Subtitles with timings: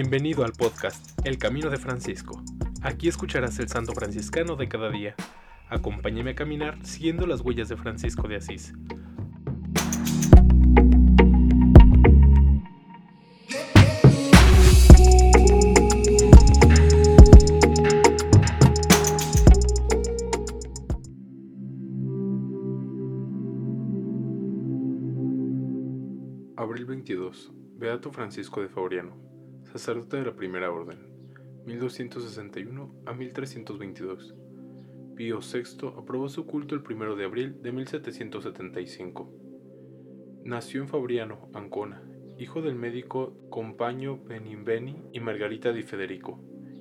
[0.00, 2.40] Bienvenido al podcast El Camino de Francisco.
[2.82, 5.16] Aquí escucharás el santo franciscano de cada día.
[5.68, 8.74] Acompáñame a caminar siguiendo las huellas de Francisco de Asís.
[26.56, 27.52] Abril 22.
[27.78, 29.28] Beato Francisco de Fauriano,
[29.72, 30.98] sacerdote de la Primera Orden,
[31.66, 34.34] 1261 a 1322.
[35.14, 39.30] Pío VI aprobó su culto el 1 de abril de 1775.
[40.44, 42.02] Nació en Fabriano, Ancona,
[42.38, 46.40] hijo del médico Compaño Benimbeni y Margarita di Federico.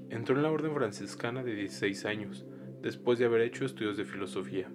[0.09, 2.45] Entró en la orden franciscana de 16 años,
[2.81, 4.71] después de haber hecho estudios de filosofía.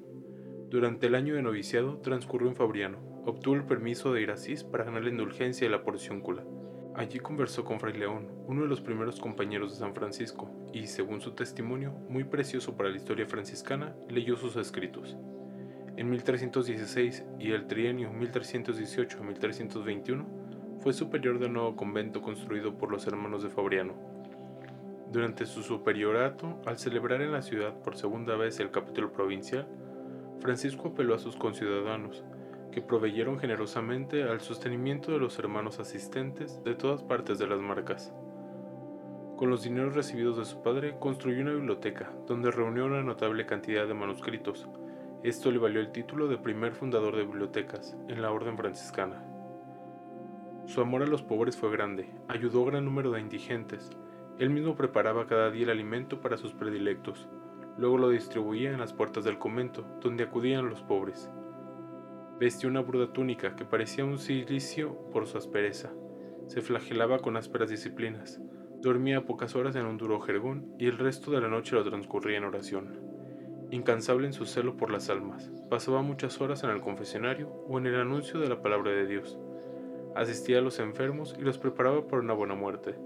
[0.69, 4.37] Durante el año de noviciado transcurrió en Fabriano, obtuvo el permiso de ir a
[4.71, 6.45] para ganar la indulgencia de la porciúncula.
[6.95, 11.23] Allí conversó con Fray León, uno de los primeros compañeros de San Francisco, y, según
[11.23, 15.17] su testimonio, muy precioso para la historia franciscana, leyó sus escritos.
[15.97, 20.27] En 1316 y el trienio 1318-1321
[20.81, 23.95] fue superior del nuevo convento construido por los hermanos de Fabriano.
[25.11, 29.67] Durante su superiorato, al celebrar en la ciudad por segunda vez el capítulo provincial,
[30.41, 32.23] Francisco apeló a sus conciudadanos
[32.73, 38.13] que proveyeron generosamente al sostenimiento de los hermanos asistentes de todas partes de las marcas.
[39.37, 43.87] Con los dineros recibidos de su padre, construyó una biblioteca, donde reunió una notable cantidad
[43.87, 44.69] de manuscritos.
[45.23, 49.25] Esto le valió el título de primer fundador de bibliotecas en la orden franciscana.
[50.65, 53.91] Su amor a los pobres fue grande, ayudó a gran número de indigentes.
[54.39, 57.29] Él mismo preparaba cada día el alimento para sus predilectos,
[57.77, 61.31] luego lo distribuía en las puertas del convento, donde acudían los pobres.
[62.39, 65.93] Vestía una burda túnica que parecía un cilicio por su aspereza.
[66.49, 68.41] Se flagelaba con ásperas disciplinas.
[68.81, 72.39] Dormía pocas horas en un duro jergón y el resto de la noche lo transcurría
[72.39, 72.99] en oración.
[73.71, 77.87] Incansable en su celo por las almas, pasaba muchas horas en el confesionario o en
[77.87, 79.39] el anuncio de la palabra de Dios.
[80.15, 82.97] Asistía a los enfermos y los preparaba para una buena muerte.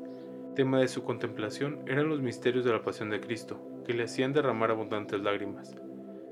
[0.57, 4.33] Tema de su contemplación eran los misterios de la pasión de Cristo, que le hacían
[4.33, 5.77] derramar abundantes lágrimas.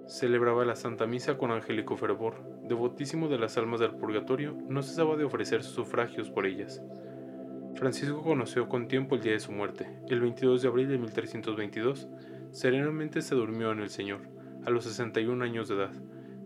[0.07, 5.17] Celebraba la Santa Misa con angélico fervor, devotísimo de las almas del purgatorio, no cesaba
[5.17, 6.83] de ofrecer sus sufragios por ellas.
[7.75, 12.09] Francisco conoció con tiempo el día de su muerte, el 22 de abril de 1322,
[12.51, 14.29] serenamente se durmió en el Señor,
[14.65, 15.93] a los 61 años de edad,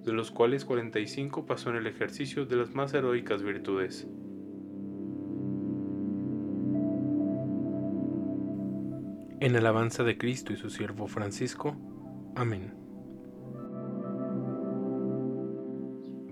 [0.04, 4.06] de los cuales 45 pasó en el ejercicio de las más heroicas virtudes.
[9.40, 11.76] En alabanza de Cristo y su siervo Francisco.
[12.34, 12.87] Amén.